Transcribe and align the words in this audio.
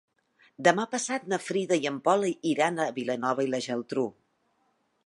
Demà 0.67 0.85
passat 0.93 1.27
na 1.33 1.39
Frida 1.49 1.79
i 1.83 1.85
en 1.91 2.01
Pol 2.09 2.27
iran 2.55 2.83
a 2.87 2.91
Vilanova 2.99 3.47
i 3.49 3.53
la 3.53 3.63
Geltrú. 3.69 4.09